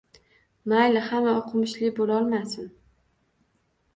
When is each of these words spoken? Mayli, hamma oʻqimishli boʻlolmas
Mayli, 0.71 1.01
hamma 1.09 1.35
oʻqimishli 1.41 1.91
boʻlolmas 1.99 2.55